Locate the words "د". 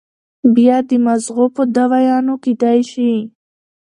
0.89-0.91